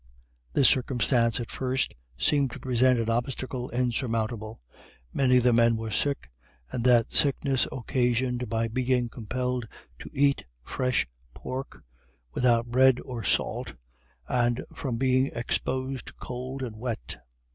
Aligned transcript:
This 0.53 0.67
circumstance 0.67 1.39
at 1.39 1.51
first 1.51 1.93
seemed 2.17 2.49
to 2.53 2.59
present 2.59 2.97
an 2.97 3.07
obstacle 3.07 3.69
insurmountable; 3.69 4.59
many 5.13 5.37
of 5.37 5.43
the 5.43 5.53
men 5.53 5.77
were 5.77 5.91
sick, 5.91 6.31
and 6.71 6.83
that 6.85 7.11
sickness 7.11 7.67
occasioned 7.71 8.49
by 8.49 8.67
being 8.67 9.09
compelled 9.09 9.67
to 9.99 10.09
eat 10.11 10.43
fresh 10.63 11.05
pork 11.35 11.83
without 12.33 12.65
bread 12.65 12.99
or 13.05 13.23
salt, 13.23 13.75
and 14.27 14.65
from 14.73 14.97
being 14.97 15.27
exposed 15.35 16.07
to 16.07 16.13
cold 16.15 16.63
and 16.63 16.77
wet. 16.77 17.17